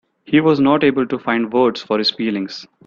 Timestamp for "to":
1.05-1.19